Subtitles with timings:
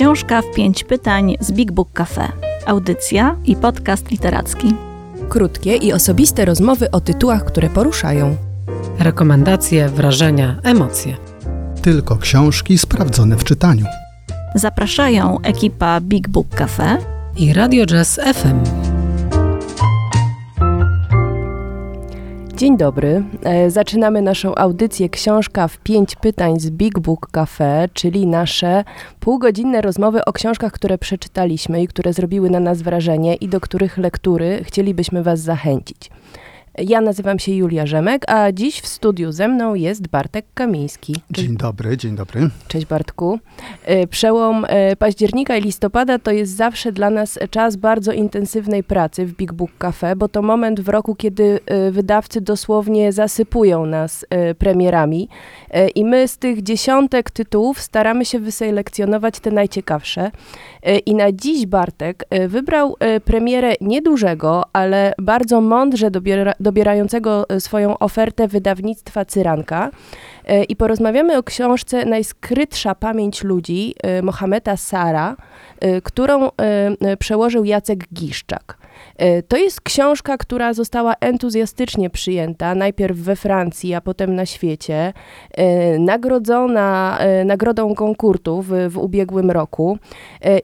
[0.00, 2.32] Książka w pięć pytań z Big Book Cafe.
[2.66, 4.74] Audycja i podcast literacki.
[5.28, 8.36] Krótkie i osobiste rozmowy o tytułach, które poruszają.
[8.98, 11.16] Rekomendacje, wrażenia, emocje.
[11.82, 13.84] Tylko książki sprawdzone w czytaniu.
[14.54, 16.98] Zapraszają ekipa Big Book Cafe
[17.36, 18.89] i Radio Jazz FM.
[22.60, 23.22] Dzień dobry.
[23.42, 28.84] E, zaczynamy naszą audycję Książka w pięć pytań z Big Book Cafe, czyli nasze
[29.20, 33.98] półgodzinne rozmowy o książkach, które przeczytaliśmy i które zrobiły na nas wrażenie i do których
[33.98, 36.10] lektury chcielibyśmy Was zachęcić.
[36.86, 41.16] Ja nazywam się Julia Rzemek, a dziś w studiu ze mną jest Bartek Kamiński.
[41.30, 42.50] Dzień dobry, dzień dobry.
[42.68, 43.38] Cześć Bartku.
[43.84, 49.26] E, przełom e, października i listopada to jest zawsze dla nas czas bardzo intensywnej pracy
[49.26, 54.26] w Big Book Cafe, bo to moment w roku, kiedy e, wydawcy dosłownie zasypują nas
[54.58, 55.28] premierami
[55.94, 60.30] i my z tych dziesiątek tytułów staramy się wyselekcjonować te najciekawsze.
[61.06, 66.69] I na dziś Bartek wybrał premierę niedużego, ale bardzo mądrze dobiera, dobierającego
[67.48, 69.90] e, swoją ofertę wydawnictwa Cyranka.
[70.46, 75.36] E, I porozmawiamy o książce Najskrytsza pamięć ludzi e, Mohameda Sara,
[76.04, 76.48] którą
[77.18, 78.78] przełożył Jacek Giszczak.
[79.48, 85.12] To jest książka, która została entuzjastycznie przyjęta, najpierw we Francji, a potem na świecie,
[85.98, 89.98] nagrodzona nagrodą konkurtu w, w ubiegłym roku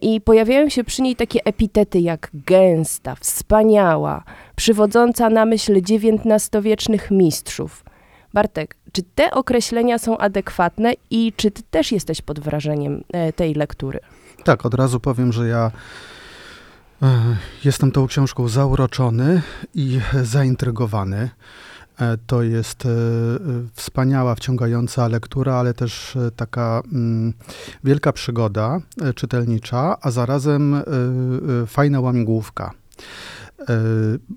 [0.00, 4.22] i pojawiają się przy niej takie epitety jak gęsta, wspaniała,
[4.56, 7.84] przywodząca na myśl XIX-wiecznych mistrzów.
[8.34, 13.54] Bartek, czy te określenia są adekwatne i czy ty też jesteś pod wrażeniem e, tej
[13.54, 14.00] lektury?
[14.44, 15.70] Tak, od razu powiem, że ja
[17.02, 19.42] e, jestem tą książką zauroczony
[19.74, 21.30] i zaintrygowany.
[22.00, 22.88] E, to jest
[23.74, 27.32] wspaniała, wciągająca lektura, ale też taka mm,
[27.84, 28.78] wielka przygoda
[29.14, 30.82] czytelnicza, a zarazem
[31.66, 32.70] fajna łamigłówka.
[33.60, 33.66] E,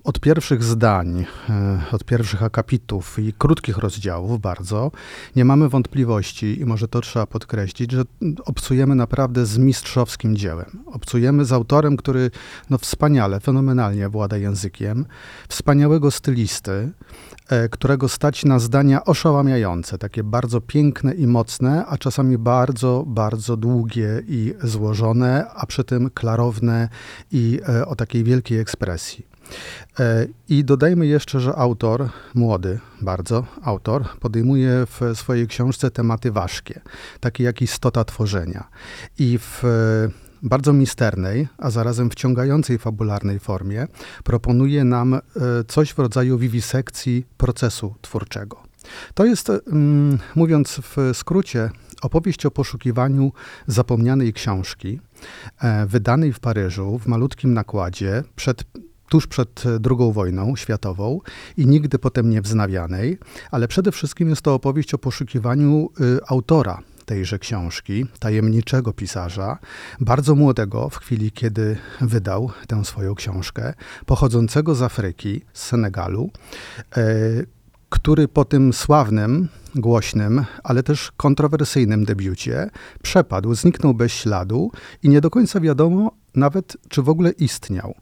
[0.04, 4.90] od pierwszych zdań, e, od pierwszych akapitów i krótkich rozdziałów bardzo,
[5.36, 8.02] nie mamy wątpliwości, i może to trzeba podkreślić, że
[8.44, 10.84] obcujemy naprawdę z mistrzowskim dziełem.
[10.86, 12.30] Obcujemy z autorem, który
[12.70, 15.06] no, wspaniale, fenomenalnie włada językiem,
[15.48, 16.90] wspaniałego stylisty,
[17.70, 24.22] którego stać na zdania oszałamiające, takie bardzo piękne i mocne, a czasami bardzo, bardzo długie
[24.28, 26.88] i złożone, a przy tym klarowne
[27.32, 29.26] i e, o takiej wielkiej ekspresji.
[30.00, 36.80] E, I dodajmy jeszcze, że autor, młody bardzo autor, podejmuje w swojej książce tematy ważkie,
[37.20, 38.68] takie jak istota tworzenia.
[39.18, 39.62] I w
[40.42, 43.86] bardzo misternej, a zarazem wciągającej fabularnej formie,
[44.24, 45.20] proponuje nam e,
[45.68, 48.62] coś w rodzaju wiwisekcji procesu twórczego.
[49.14, 51.70] To jest, mm, mówiąc w skrócie,
[52.02, 53.32] opowieść o poszukiwaniu
[53.66, 55.00] zapomnianej książki,
[55.60, 58.64] e, wydanej w Paryżu w malutkim nakładzie przed
[59.10, 61.20] tuż przed II wojną światową
[61.56, 63.18] i nigdy potem nie wznawianej,
[63.50, 69.58] ale przede wszystkim jest to opowieść o poszukiwaniu y, autora tejże książki, tajemniczego pisarza,
[70.00, 73.74] bardzo młodego w chwili, kiedy wydał tę swoją książkę,
[74.06, 76.30] pochodzącego z Afryki, z Senegalu,
[76.96, 77.02] e,
[77.88, 82.70] który po tym sławnym, głośnym, ale też kontrowersyjnym debiucie
[83.02, 84.70] przepadł, zniknął bez śladu
[85.02, 87.94] i nie do końca wiadomo nawet, czy w ogóle istniał.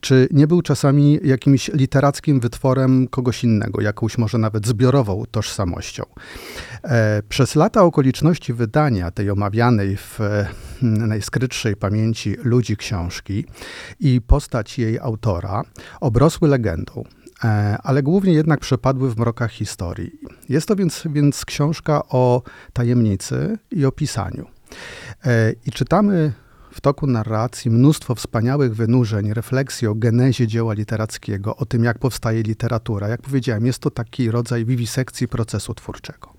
[0.00, 6.02] Czy nie był czasami jakimś literackim wytworem kogoś innego, jakąś może nawet zbiorową tożsamością.
[6.82, 10.48] E, przez lata okoliczności wydania tej omawianej w e,
[10.82, 13.44] najskrytszej pamięci ludzi książki
[14.00, 15.62] i postać jej autora
[16.00, 17.04] obrosły legendą.
[17.44, 20.12] E, ale głównie jednak przepadły w mrokach historii.
[20.48, 22.42] Jest to więc, więc książka o
[22.72, 24.46] tajemnicy i o pisaniu.
[25.66, 26.32] I czytamy
[26.72, 32.42] w toku narracji mnóstwo wspaniałych wynurzeń, refleksji o genezie dzieła literackiego, o tym, jak powstaje
[32.42, 33.08] literatura.
[33.08, 36.32] Jak powiedziałem, jest to taki rodzaj wiwisekcji procesu twórczego.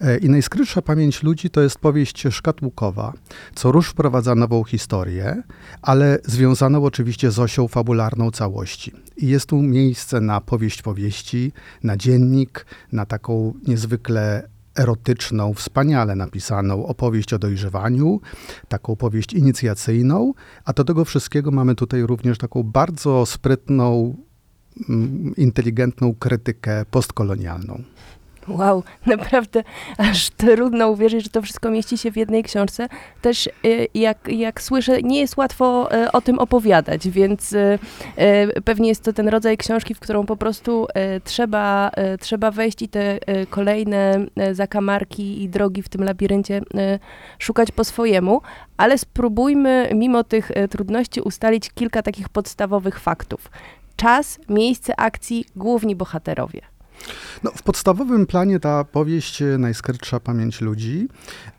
[0.00, 3.12] E, I najskrytsza pamięć ludzi to jest powieść szkatłukowa,
[3.54, 5.42] co róż wprowadza nową historię,
[5.82, 8.92] ale związaną oczywiście z osią fabularną całości.
[9.16, 11.52] I jest tu miejsce na powieść powieści,
[11.82, 18.20] na dziennik, na taką niezwykle erotyczną, wspaniale napisaną opowieść o dojrzewaniu,
[18.68, 20.32] taką powieść inicjacyjną,
[20.64, 24.16] a do tego wszystkiego mamy tutaj również taką bardzo sprytną,
[24.88, 27.82] mm, inteligentną krytykę postkolonialną.
[28.48, 29.64] Wow, naprawdę
[29.98, 32.88] aż trudno uwierzyć, że to wszystko mieści się w jednej książce.
[33.22, 37.78] Też y, jak, jak słyszę, nie jest łatwo y, o tym opowiadać, więc y,
[38.64, 40.86] pewnie jest to ten rodzaj książki, w którą po prostu
[41.24, 41.90] trzeba,
[42.20, 43.18] trzeba wejść i te
[43.50, 46.60] kolejne zakamarki i drogi w tym labiryncie
[47.38, 48.42] szukać po swojemu,
[48.76, 53.50] ale spróbujmy mimo tych trudności ustalić kilka takich podstawowych faktów.
[53.96, 56.77] Czas, miejsce akcji, główni bohaterowie.
[57.42, 61.08] No, w podstawowym planie ta powieść e, Najskrytsza pamięć ludzi,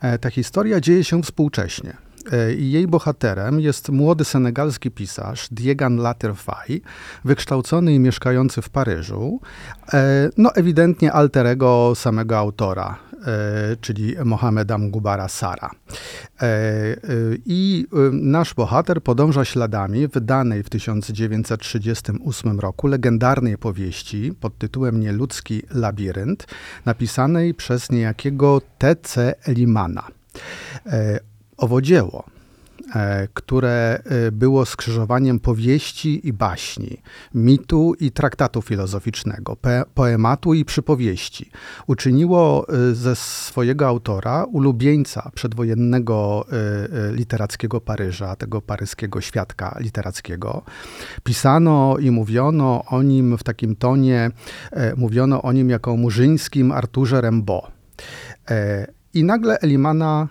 [0.02, 1.98] e, ta historia dzieje się współcześnie.
[2.32, 6.82] E, I jej bohaterem jest młody senegalski pisarz Diegan Laterfay,
[7.26, 9.42] wykształcony i mieszkający w Paryżu.
[10.38, 12.98] No ewidentnie alterego samego autora,
[13.82, 15.72] czyli Mohameda Mgubara Sara.
[15.72, 16.98] E, e,
[17.46, 26.48] I nasz bohater podąża śladami wydanej w 1938 roku legendarnej powieści pod tytułem Nieludzki labirynt,
[26.86, 29.36] napisanej przez niejakiego T.C.
[29.48, 30.08] Limana.
[31.58, 32.39] Owo dzieło E,
[33.34, 37.02] które e, było skrzyżowaniem powieści i baśni,
[37.34, 39.58] mitu i traktatu filozoficznego,
[39.94, 41.52] poematu i przypowieści.
[41.88, 46.46] Uczyniło e, ze swojego autora ulubieńca przedwojennego
[47.12, 50.62] literackiego Paryża, tego paryskiego świadka literackiego.
[51.24, 54.32] Pisano i mówiono o nim w takim tonie,
[54.98, 57.64] mówiono o nim jako murzyńskim Arturze Rimbaud.
[59.14, 60.28] I nagle Elimana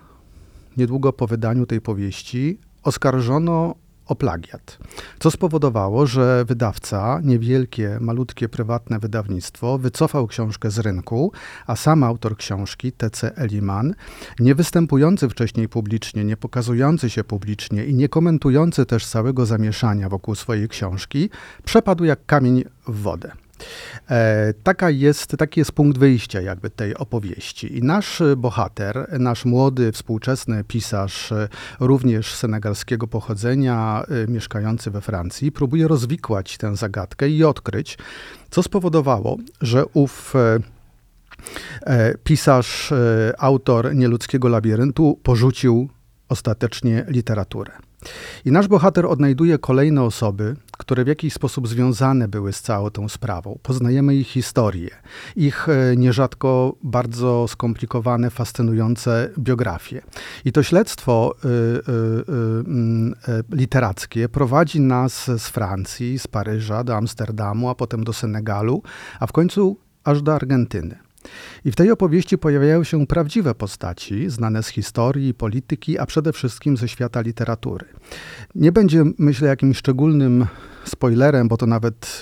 [0.78, 3.74] niedługo po wydaniu tej powieści oskarżono
[4.08, 4.78] o plagiat,
[5.18, 11.32] co spowodowało, że wydawca, niewielkie, malutkie, prywatne wydawnictwo, wycofał książkę z rynku,
[11.66, 13.36] a sam autor książki, T.C.
[13.36, 13.94] Eliman,
[14.40, 20.34] nie występujący wcześniej publicznie, nie pokazujący się publicznie i nie komentujący też całego zamieszania wokół
[20.34, 21.30] swojej książki,
[21.64, 23.32] przepadł jak kamień w wodę.
[24.10, 27.78] E, taka jest, taki jest punkt wyjścia jakby tej opowieści.
[27.78, 31.48] I nasz bohater, nasz młody, współczesny pisarz, e,
[31.80, 37.98] również senegalskiego pochodzenia, e, mieszkający we Francji, próbuje rozwikłać tę zagadkę i odkryć,
[38.50, 40.34] co spowodowało, że ów
[42.24, 42.92] pisarz,
[43.38, 45.88] autor nieludzkiego labiryntu porzucił
[46.28, 47.72] ostatecznie literaturę.
[48.44, 50.56] I nasz bohater odnajduje kolejne osoby,
[50.88, 53.58] które w jakiś sposób związane były z całą tą sprawą.
[53.62, 54.90] Poznajemy ich historię,
[55.36, 60.02] ich e, nierzadko bardzo skomplikowane, fascynujące biografie.
[60.44, 67.74] I to śledztwo y, y, literackie prowadzi nas z Francji, z Paryża do Amsterdamu, a
[67.74, 68.82] potem do Senegalu,
[69.20, 70.98] a w końcu aż do Argentyny.
[71.64, 76.76] I w tej opowieści pojawiają się prawdziwe postaci, znane z historii, polityki, a przede wszystkim
[76.76, 77.86] ze świata literatury.
[78.54, 80.46] Nie będzie, myślę, jakimś szczególnym
[80.88, 82.20] spoilerem, bo to nawet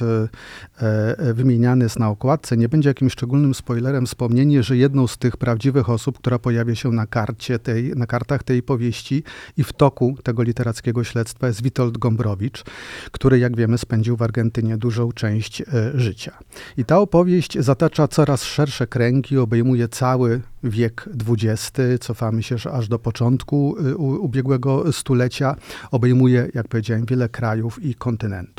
[0.80, 0.86] e,
[1.18, 5.36] e, wymieniane jest na okładce, nie będzie jakimś szczególnym spoilerem wspomnienie, że jedną z tych
[5.36, 9.22] prawdziwych osób, która pojawia się na karcie tej, na kartach tej powieści
[9.56, 12.64] i w toku tego literackiego śledztwa jest Witold Gombrowicz,
[13.12, 15.64] który, jak wiemy, spędził w Argentynie dużą część e,
[15.94, 16.38] życia.
[16.76, 22.98] I ta opowieść zatacza coraz szersze kręgi, obejmuje cały wiek XX, cofamy się aż do
[22.98, 25.56] początku ubiegłego stulecia,
[25.90, 28.55] obejmuje, jak powiedziałem, wiele krajów i kontynentów.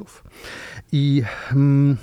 [0.91, 1.97] I hmm,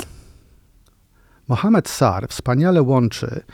[1.49, 3.45] Mohamed Sar wspaniale łączy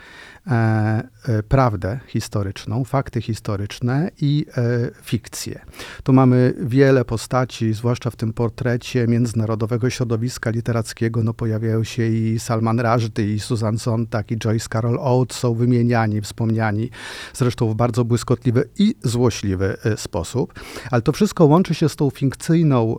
[1.49, 5.61] prawdę historyczną, fakty historyczne i e, fikcję.
[6.03, 11.23] Tu mamy wiele postaci, zwłaszcza w tym portrecie międzynarodowego środowiska literackiego.
[11.23, 16.21] No, pojawiają się i Salman Rushdie, i Susan Sontag, i Joyce Carol Oates są wymieniani,
[16.21, 16.91] wspomniani,
[17.35, 20.55] zresztą w bardzo błyskotliwy i złośliwy sposób.
[20.91, 22.97] Ale to wszystko łączy się z tą fikcyjną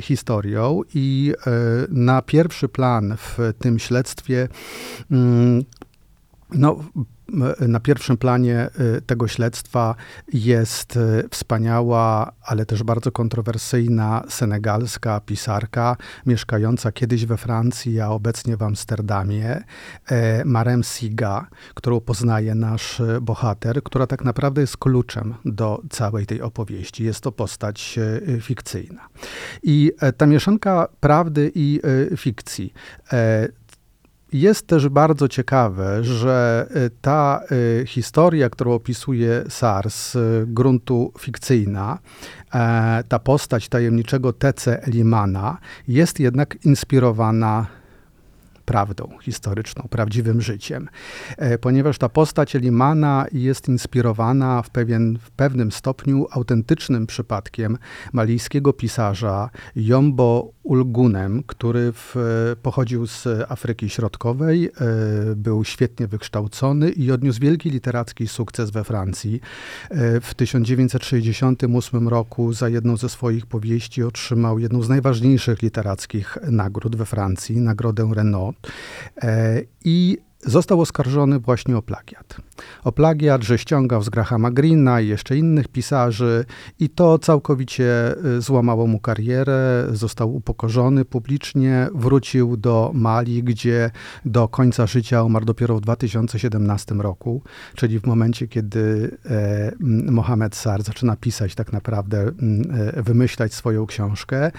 [0.00, 1.34] historią i
[1.88, 4.48] na pierwszy plan w tym śledztwie
[6.52, 6.78] no,
[7.68, 9.94] na pierwszym planie y, tego śledztwa
[10.32, 15.96] jest y, wspaniała, ale też bardzo kontrowersyjna senegalska pisarka,
[16.26, 19.64] mieszkająca kiedyś we Francji, a obecnie w Amsterdamie,
[20.06, 26.26] e, Marem Siga, którą poznaje nasz y, bohater, która tak naprawdę jest kluczem do całej
[26.26, 27.04] tej opowieści.
[27.04, 27.98] Jest to postać
[28.40, 29.08] fikcyjna.
[29.62, 31.80] I e, ta mieszanka prawdy i
[32.16, 32.72] fikcji
[33.12, 33.48] e,
[34.34, 41.98] jest też bardzo ciekawe, że y, ta y, historia, którą opisuje SARS, y, gruntu fikcyjna,
[42.54, 44.82] e, ta postać tajemniczego T.C.
[44.86, 47.66] Limana jest jednak inspirowana
[48.64, 50.88] prawdą historyczną, prawdziwym życiem.
[51.36, 57.78] E, ponieważ ta postać Elimana jest inspirowana w, pewien, w pewnym stopniu autentycznym przypadkiem
[58.12, 62.16] malijskiego pisarza Jombo Ulgunem, który w,
[62.62, 64.70] pochodził z Afryki Środkowej, e,
[65.36, 69.40] był świetnie wykształcony i odniósł wielki literacki sukces we Francji.
[69.90, 76.96] E, w 1968 roku za jedną ze swoich powieści otrzymał jedną z najważniejszych literackich nagród
[76.96, 78.12] we Francji, nagrodę
[79.22, 79.66] Renaud.
[79.84, 82.36] E, I został oskarżony właśnie o plagiat.
[82.84, 86.44] O plagiat, że ściągał z Grahama Greena i jeszcze innych pisarzy
[86.80, 93.90] i to całkowicie y, złamało mu karierę, został upokorzony publicznie, wrócił do Mali, gdzie
[94.24, 97.42] do końca życia umarł dopiero w 2017 roku,
[97.76, 99.72] czyli w momencie, kiedy e,
[100.10, 102.32] Mohamed Sar zaczyna pisać tak naprawdę,
[102.96, 104.50] e, wymyślać swoją książkę.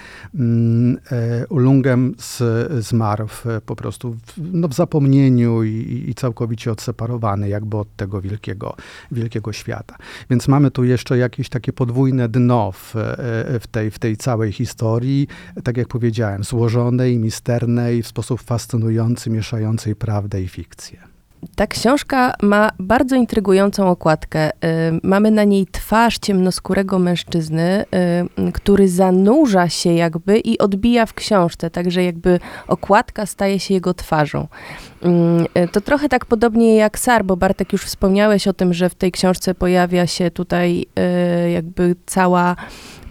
[1.11, 2.43] E, Ulungem z,
[2.85, 7.95] zmarł w, po prostu w, no, w zapomnieniu i i, i całkowicie odseparowany jakby od
[7.95, 8.75] tego wielkiego,
[9.11, 9.95] wielkiego świata.
[10.29, 14.51] Więc mamy tu jeszcze jakieś takie podwójne dno w, e, w, tej, w tej całej
[14.51, 15.27] historii,
[15.63, 21.14] tak jak powiedziałem, złożonej, misternej, w sposób fascynujący, mieszającej prawdę i fikcję.
[21.55, 24.49] Ta książka ma bardzo intrygującą okładkę.
[24.49, 24.53] Y,
[25.03, 27.85] mamy na niej twarz ciemnoskórego mężczyzny,
[28.47, 33.93] y, który zanurza się jakby i odbija w książce, także jakby okładka staje się jego
[33.93, 34.47] twarzą.
[35.57, 38.95] Y, to trochę tak podobnie jak Sar, bo Bartek już wspomniałeś o tym, że w
[38.95, 40.85] tej książce pojawia się tutaj
[41.53, 42.55] jakby cała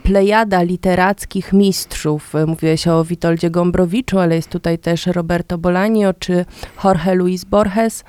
[0.04, 2.34] plejada literackich mistrzów.
[2.34, 6.44] E, mówiłeś o Witoldzie Gombrowiczu, ale jest tutaj też Roberto Bolanio czy
[6.84, 8.04] Jorge Luis Borges.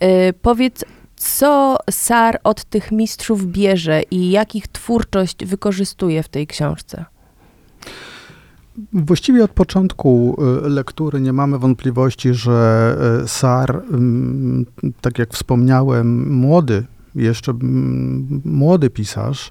[0.00, 0.08] Yy,
[0.42, 0.84] powiedz,
[1.16, 7.04] co Sar od tych mistrzów bierze i jakich twórczość wykorzystuje w tej książce?
[8.92, 13.82] Właściwie od początku e, lektury nie mamy wątpliwości, że Sar,
[15.00, 17.52] tak jak wspomniałem, młody, jeszcze
[18.44, 19.50] młody pisarz,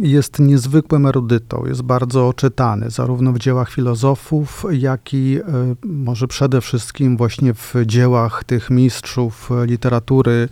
[0.00, 6.60] jest niezwykłym erudytą, jest bardzo czytany, zarówno w dziełach filozofów, jak i e, może przede
[6.60, 10.48] wszystkim właśnie w dziełach tych mistrzów literatury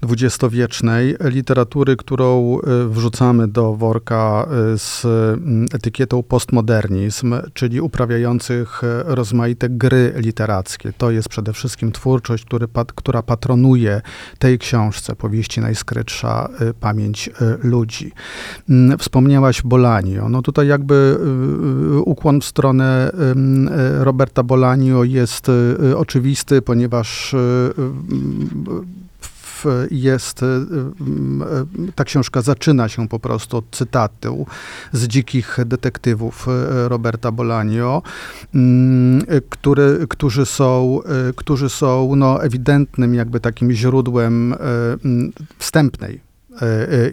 [0.00, 9.68] dwudziestowiecznej, literatury, którą e, wrzucamy do worka e, z mm, etykietą postmodernizm, czyli uprawiających rozmaite
[9.68, 10.92] gry literackie.
[10.98, 14.00] To jest przede wszystkim twórczość, który, która patronuje
[14.38, 16.48] tej książce, powieści Najskrytsza
[16.80, 17.30] Pamięć
[17.62, 18.12] Ludzi.
[18.70, 20.28] Mm, wspomniałaś Bolanio.
[20.28, 23.12] No tutaj jakby y, y, ukłon w stronę
[24.00, 25.50] y, Roberta Bolanio jest
[25.96, 27.34] oczywisty, ponieważ
[29.90, 30.40] jest,
[31.94, 34.46] ta książka zaczyna się po prostu od cytatu
[34.92, 36.46] z dzikich detektywów
[36.88, 38.02] Roberta Bolanio,
[38.54, 41.00] mm, który, którzy są,
[41.36, 44.54] którzy są no, ewidentnym jakby takim źródłem
[45.58, 46.33] wstępnej E, e,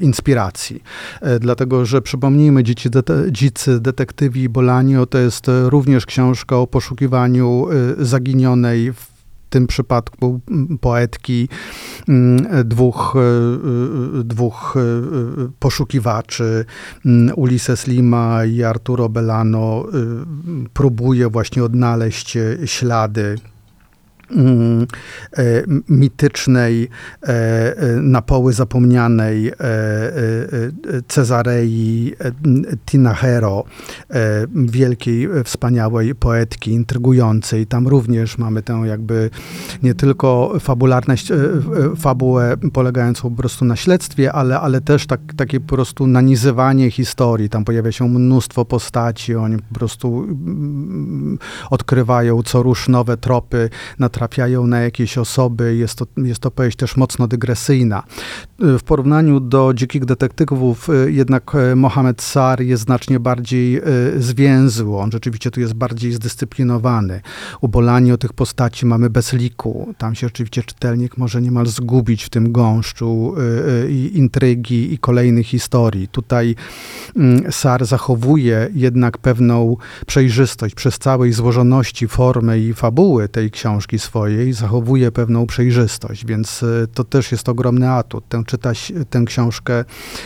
[0.01, 0.83] inspiracji.
[1.21, 2.89] E, dlatego, że przypomnijmy, Dzieci
[3.31, 7.67] Dzicy Detektywi Bolanio to jest również książka o poszukiwaniu
[7.99, 9.11] zaginionej w
[9.49, 10.39] tym przypadku
[10.81, 11.49] poetki
[12.65, 13.15] dwóch,
[14.23, 14.75] dwóch
[15.59, 16.65] poszukiwaczy,
[17.35, 19.85] Ulises Lima i Arturo Bellano,
[20.73, 23.60] próbuje właśnie odnaleźć ślady e,
[25.89, 26.89] mitycznej,
[27.23, 29.51] e, e, na poły zapomnianej
[31.07, 32.13] Cezarei
[32.85, 33.63] Tinahero,
[34.55, 37.67] wielkiej, wspaniałej poetki, intrygującej.
[37.67, 39.29] Tam również mamy tę jakby
[39.83, 41.31] nie tylko fabularność,
[41.97, 47.49] fabułę polegającą po prostu na śledztwie, ale, ale też tak, takie po prostu nanizywanie historii.
[47.49, 53.69] Tam pojawia się mnóstwo postaci, oni po prostu mm, odkrywają co rusz nowe tropy
[53.99, 55.75] na trafiają na jakieś osoby.
[55.75, 58.03] Jest to, jest to powieść też mocno dygresyjna.
[58.59, 63.81] W porównaniu do Dzikich Detektywów y, jednak y, Mohamed Sar jest znacznie bardziej
[64.17, 64.97] zwięzły.
[64.97, 67.21] On rzeczywiście tu jest bardziej zdyscyplinowany.
[67.61, 69.93] Ubolanie o tych postaci mamy bez liku.
[69.97, 73.35] Tam się rzeczywiście czytelnik może niemal zgubić w tym gąszczu
[73.89, 76.07] i intrygi i kolejnych historii.
[76.07, 76.55] Tutaj
[77.15, 84.53] mm, Sar zachowuje jednak pewną przejrzystość przez całej złożoności formy i fabuły tej książki swojej
[84.53, 88.23] zachowuje pewną przejrzystość, więc e, to też jest ogromny atut.
[88.29, 88.71] Tę, czyta,
[89.09, 89.85] tę książkę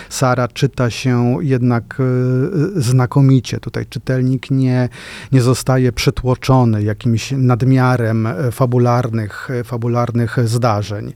[0.10, 3.60] Sara czyta się jednak e, znakomicie.
[3.60, 4.89] Tutaj czytelnik nie,
[5.32, 11.13] nie zostaje przytłoczony jakimś nadmiarem e, fabularnych, fabularnych zdarzeń.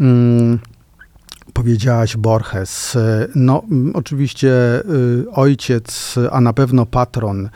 [0.00, 0.58] Mm,
[1.52, 2.98] Powiedziałaś Borges.
[3.34, 3.62] No,
[3.94, 4.52] oczywiście
[5.32, 7.48] ojciec, a na pewno patron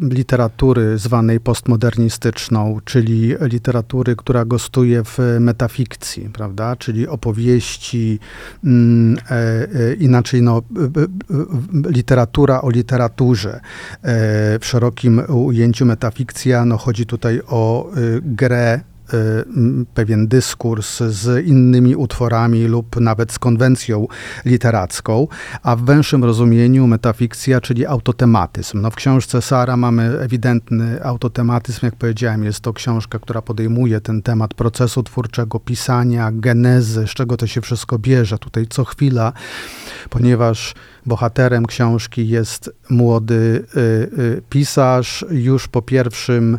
[0.00, 6.76] literatury zwanej postmodernistyczną, czyli literatury, która gostuje w metafikcji, prawda?
[6.76, 8.18] Czyli opowieści,
[8.64, 9.16] mm,
[9.98, 10.62] inaczej no,
[11.88, 13.60] literatura o literaturze.
[14.60, 17.90] W szerokim ujęciu metafikcja, no chodzi tutaj o
[18.22, 18.89] grę Y,
[19.94, 24.06] pewien dyskurs z innymi utworami lub nawet z konwencją
[24.44, 25.28] literacką,
[25.62, 28.80] a w węższym rozumieniu metafikcja, czyli autotematyzm.
[28.80, 34.22] No w książce Sara mamy ewidentny autotematyzm, jak powiedziałem, jest to książka, która podejmuje ten
[34.22, 38.38] temat procesu twórczego, pisania, genezy, z czego to się wszystko bierze.
[38.38, 39.32] Tutaj co chwila,
[40.10, 40.74] ponieważ
[41.06, 43.80] bohaterem książki jest młody y,
[44.20, 46.58] y, pisarz, już po pierwszym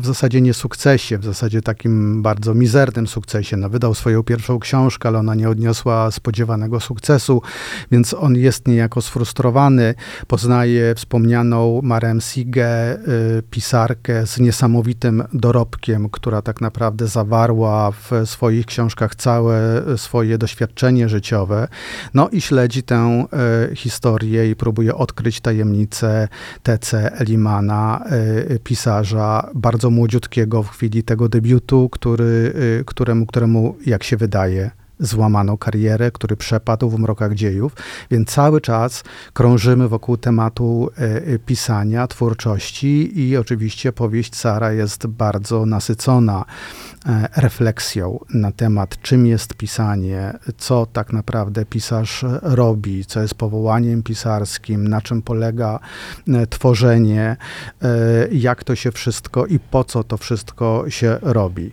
[0.00, 3.56] w zasadzie nie sukcesie, w zasadzie takim bardzo mizernym sukcesie.
[3.56, 7.42] No, wydał swoją pierwszą książkę, ale ona nie odniosła spodziewanego sukcesu,
[7.90, 9.94] więc on jest niejako sfrustrowany.
[10.26, 12.98] Poznaje wspomnianą Marem Sige,
[13.38, 21.08] y, pisarkę z niesamowitym dorobkiem, która tak naprawdę zawarła w swoich książkach całe swoje doświadczenie
[21.08, 21.68] życiowe.
[22.14, 23.26] No i śledzi tę
[23.72, 26.28] y, historię i próbuje odkryć tajemnicę
[26.62, 27.12] T.C.
[27.12, 28.04] Elimana,
[28.50, 34.16] y, pisarza bardzo bardzo młodziutkiego w chwili tego debiutu, który, y, któremu, któremu, jak się
[34.16, 37.72] wydaje, złamano karierę, który przepadł w mrokach dziejów,
[38.10, 40.90] więc cały czas krążymy wokół tematu
[41.34, 46.44] y, pisania, twórczości i oczywiście powieść Sara jest bardzo nasycona.
[46.44, 46.97] E,
[47.36, 54.88] refleksją na temat, czym jest pisanie, co tak naprawdę pisarz robi, co jest powołaniem pisarskim,
[54.88, 55.80] na czym polega
[56.28, 57.36] e, tworzenie,
[57.82, 57.88] e,
[58.32, 61.72] jak to się wszystko i po co to wszystko się robi.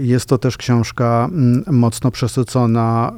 [0.00, 3.12] Jest to też książka mm, mocno przesycona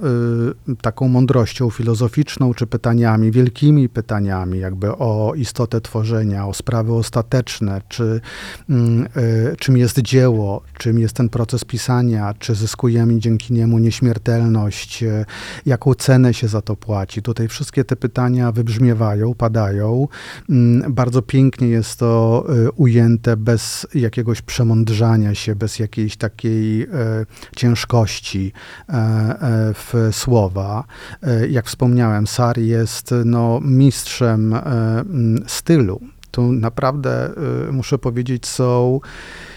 [0.82, 8.21] taką mądrością filozoficzną, czy pytaniami, wielkimi pytaniami, jakby o istotę tworzenia, o sprawy ostateczne, czy
[8.71, 9.09] mm,
[9.59, 15.25] czym jest dzieło, czym jest ten proces pisania, czy zyskujemy dzięki niemu nieśmiertelność, e,
[15.66, 17.22] jaką cenę się za to płaci.
[17.22, 20.08] Tutaj wszystkie te pytania wybrzmiewają, padają.
[20.50, 26.87] Mm, bardzo pięknie jest to e, ujęte bez jakiegoś przemądrzania się, bez jakiejś takiej e,
[27.56, 28.52] ciężkości
[29.75, 30.84] w słowa.
[31.49, 34.54] Jak wspomniałem, Sar jest no, mistrzem
[35.46, 36.00] stylu.
[36.30, 37.30] Tu naprawdę,
[37.72, 39.51] muszę powiedzieć, są E,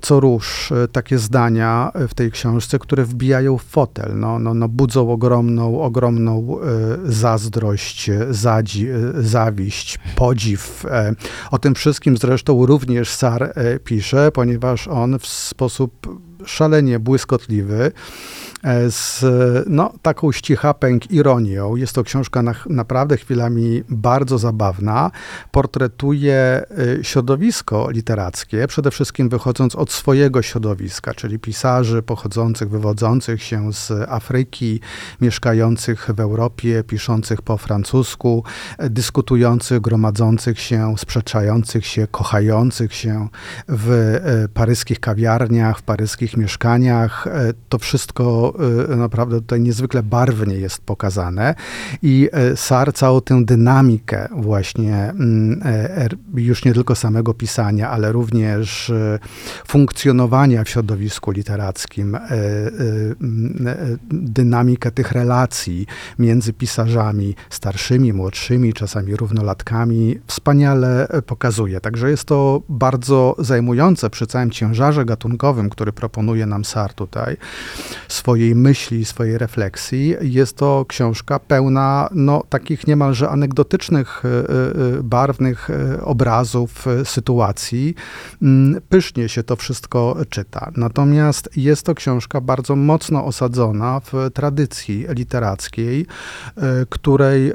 [0.00, 4.68] co róż e, takie zdania w tej książce, które wbijają w fotel, no, no, no
[4.68, 6.66] budzą ogromną, ogromną e,
[7.04, 10.86] zazdrość, zadzi, zawiść, podziw.
[11.50, 17.92] O tym wszystkim zresztą również Sar pisze, ponieważ on w sposób szalenie błyskotliwy
[18.62, 19.24] E, z
[19.66, 21.76] no, taką ścichapęk ironią.
[21.76, 25.10] Jest to książka na, naprawdę chwilami bardzo zabawna.
[25.50, 26.64] Portretuje e,
[27.04, 34.80] środowisko literackie, przede wszystkim wychodząc od swojego środowiska, czyli pisarzy pochodzących, wywodzących się z Afryki,
[35.20, 38.44] mieszkających w Europie, piszących po francusku,
[38.78, 43.28] e, dyskutujących, gromadzących się, sprzeczających się, kochających się
[43.68, 44.18] w
[44.54, 47.26] paryskich kawiarniach, w paryskich mieszkaniach.
[47.68, 48.40] To wszystko
[48.92, 51.54] Y, naprawdę tutaj niezwykle barwnie jest pokazane
[52.02, 58.12] i y, Sar całą tę dynamikę właśnie mm, e, już nie tylko samego pisania, ale
[58.12, 58.92] również
[59.66, 62.20] funkcjonowania w środowisku literackim, e,
[64.10, 65.86] dynamikę tych relacji
[66.18, 71.80] między pisarzami starszymi, młodszymi, czasami równolatkami wspaniale pokazuje.
[71.80, 77.36] Także jest to bardzo zajmujące przy całym ciężarze gatunkowym, który proponuje nam Sar tutaj,
[78.08, 80.14] swoje swojej myśli, swojej refleksji.
[80.20, 87.94] Jest to książka pełna no, takich niemalże anegdotycznych, e, e, barwnych e, obrazów, sytuacji.
[88.42, 90.70] Mm, pysznie się to wszystko czyta.
[90.76, 96.06] Natomiast jest to książka bardzo mocno osadzona w tradycji literackiej,
[96.88, 97.52] której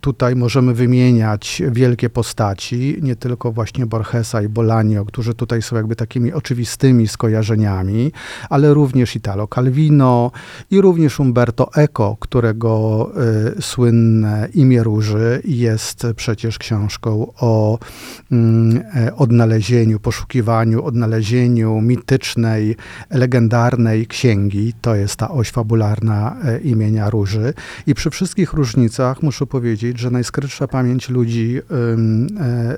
[0.00, 5.96] tutaj możemy wymieniać wielkie postaci, nie tylko właśnie Borgesa i Bolanio, którzy tutaj są jakby
[5.96, 8.12] takimi oczywistymi skojarzeniami,
[8.50, 10.30] ale również Italo Calvino
[10.70, 13.10] i również Umberto Eco, którego
[13.58, 17.78] y, słynne imię Róży jest przecież książką o
[18.32, 22.76] y, odnalezieniu, poszukiwaniu, odnalezieniu mitycznej,
[23.10, 24.72] legendarnej księgi.
[24.80, 27.54] To jest ta oś fabularna y, imienia Róży.
[27.86, 31.58] I przy wszystkich różnicach muszę powiedzieć, że najskrytsza pamięć ludzi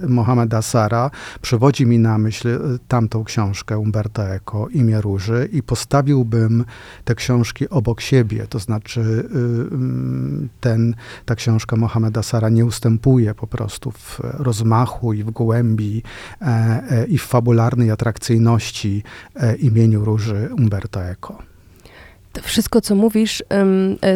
[0.02, 1.10] y, Mohameda Sara
[1.42, 6.64] przywodzi mi na myśl tamtą książkę Umberto Umberto Eco, Imię Róży i postawiłbym
[7.04, 9.28] te książki obok siebie, to znaczy y,
[9.74, 16.02] mm, ten, ta książka Mohameda Sara nie ustępuje po prostu w rozmachu i w głębi
[16.40, 19.02] e, e, i w fabularnej atrakcyjności
[19.36, 21.38] e, imieniu Róży Umberto Eco.
[22.32, 23.42] To wszystko, co mówisz,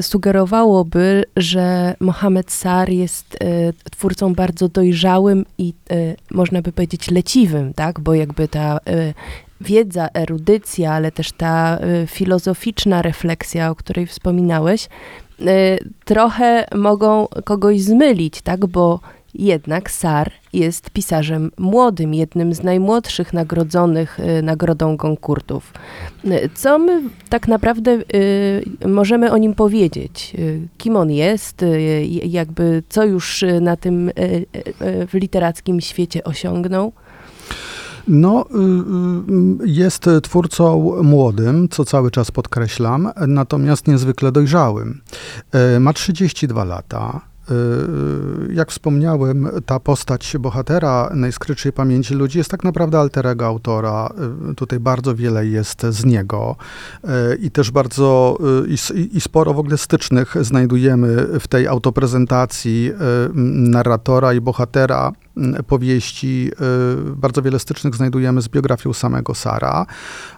[0.01, 3.39] sugerowałoby, że Mohamed Sar jest
[3.91, 5.75] twórcą bardzo dojrzałym i
[6.31, 8.01] można by powiedzieć leciwym, tak?
[8.01, 8.79] Bo jakby ta
[9.61, 14.89] wiedza, erudycja, ale też ta filozoficzna refleksja, o której wspominałeś,
[16.05, 18.67] trochę mogą kogoś zmylić, tak?
[18.67, 19.01] Bo
[19.35, 25.73] jednak Sar jest pisarzem młodym, jednym z najmłodszych nagrodzonych y, nagrodą Goncourtów.
[26.25, 30.37] Y, co my tak naprawdę y, możemy o nim powiedzieć?
[30.79, 31.65] Kim on jest?
[32.25, 34.11] Jakby co już na tym
[34.81, 36.93] w literackim świecie osiągnął?
[38.09, 38.45] No,
[39.65, 45.01] jest twórcą młodym, co cały czas podkreślam, natomiast niezwykle dojrzałym.
[45.81, 47.35] Ma 32 lata.
[47.51, 54.11] Y, jak wspomniałem, ta postać bohatera najskrytszej pamięci ludzi jest tak naprawdę alterego autora.
[54.51, 56.57] Y, tutaj bardzo wiele jest z niego
[57.05, 62.93] y, i też bardzo i, i sporo w ogóle stycznych znajdujemy w tej autoprezentacji
[63.35, 65.13] narratora i bohatera
[65.67, 66.51] powieści,
[67.17, 69.87] bardzo wiele stycznych znajdujemy z biografią samego Sara.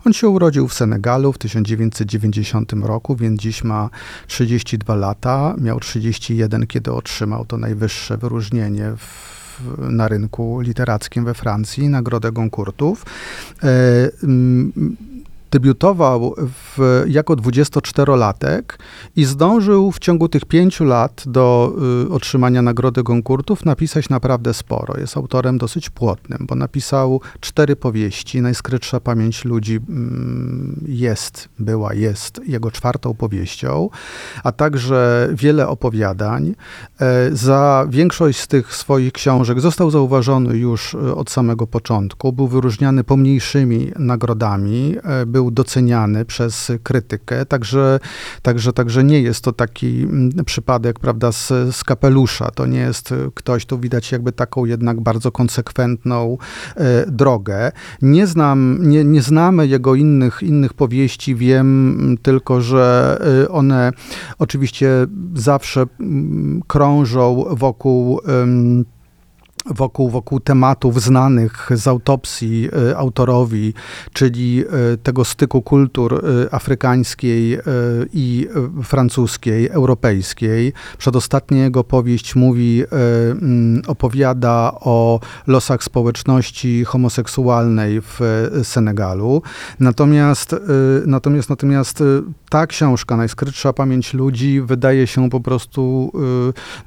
[0.06, 3.90] On się urodził w Senegalu w 1990 roku, więc dziś ma
[4.26, 5.54] 32 lata.
[5.59, 9.37] Miał 31, kiedy otrzymał to najwyższe wyróżnienie w
[9.78, 13.04] na rynku literackim we Francji, Nagrodę Goncourtów.
[15.50, 18.62] Debiutował w, jako 24-latek
[19.16, 21.72] i zdążył w ciągu tych pięciu lat do
[22.06, 25.00] y, otrzymania Nagrody Goncourtów napisać naprawdę sporo.
[25.00, 28.42] Jest autorem dosyć płotnym, bo napisał cztery powieści.
[28.42, 33.88] Najskrytsza pamięć ludzi mm, jest, była, jest jego czwartą powieścią,
[34.44, 36.54] a także wiele opowiadań.
[37.00, 42.32] E, za większość z tych swoich książek został zauważony już y, od samego początku.
[42.32, 44.96] Był wyróżniany pomniejszymi nagrodami.
[45.04, 48.01] E, był doceniany przez krytykę, także,
[48.42, 52.51] także, także nie jest to taki mm, przypadek, prawda, z, z kapelusza.
[52.51, 56.38] To nie jest ktoś, tu widać jakby taką jednak bardzo konsekwentną
[56.77, 57.72] e, drogę.
[58.03, 63.92] Nie znam, nie, nie znamy jego innych, innych powieści, wiem tylko, że e, one
[64.38, 64.88] oczywiście
[65.35, 68.20] zawsze mm, krążą wokół
[69.70, 73.74] wokół, wokół tematów znanych z autopsji y, autorowi,
[74.12, 77.59] czyli y, tego styku kultur y, afrykańskiej
[78.12, 78.48] i
[78.83, 80.72] francuskiej, europejskiej.
[80.98, 88.20] Przedostatnia jego powieść mówi, mm, opowiada o losach społeczności homoseksualnej w
[88.62, 89.42] Senegalu.
[89.81, 90.57] Natomiast,
[91.07, 92.02] natomiast, natomiast
[92.50, 96.12] ta książka, Najskrytsza pamięć ludzi, wydaje się po prostu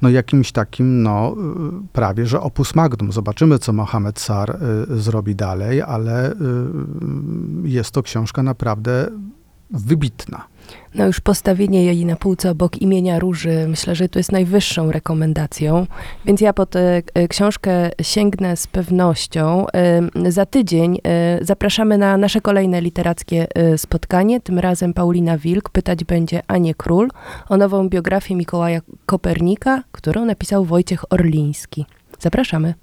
[0.02, 1.36] no, jakimś takim, no,
[1.92, 3.12] prawie że opus magnum.
[3.12, 4.58] Zobaczymy, co Mohamed Sar
[4.90, 6.34] y, zrobi dalej, ale y,
[7.64, 9.06] jest to książka naprawdę
[9.70, 10.46] wybitna.
[10.94, 15.86] No już postawienie jej na półce obok imienia Róży, myślę, że to jest najwyższą rekomendacją,
[16.24, 19.66] więc ja po tę e, książkę sięgnę z pewnością.
[20.28, 20.98] Za tydzień
[21.40, 27.08] zapraszamy na nasze kolejne literackie spotkanie, tym razem Paulina Wilk pytać będzie Anię Król
[27.48, 31.86] o nową biografię Mikołaja Kopernika, którą napisał Wojciech Orliński.
[32.20, 32.74] Zapraszamy.